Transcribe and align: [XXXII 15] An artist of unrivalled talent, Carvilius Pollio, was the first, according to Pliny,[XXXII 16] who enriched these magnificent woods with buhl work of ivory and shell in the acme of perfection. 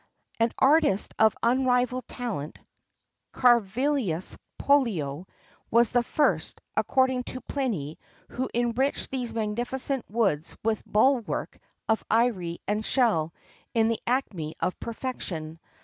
[XXXII 0.39 0.45
15] 0.45 0.47
An 0.49 0.53
artist 0.57 1.13
of 1.19 1.35
unrivalled 1.43 2.07
talent, 2.07 2.57
Carvilius 3.33 4.35
Pollio, 4.57 5.27
was 5.69 5.91
the 5.91 6.01
first, 6.01 6.59
according 6.75 7.21
to 7.25 7.39
Pliny,[XXXII 7.41 8.19
16] 8.29 8.35
who 8.39 8.49
enriched 8.51 9.11
these 9.11 9.31
magnificent 9.31 10.09
woods 10.09 10.55
with 10.63 10.83
buhl 10.87 11.19
work 11.19 11.59
of 11.87 12.03
ivory 12.09 12.57
and 12.67 12.83
shell 12.83 13.31
in 13.75 13.89
the 13.89 13.99
acme 14.07 14.55
of 14.59 14.79
perfection. 14.79 15.59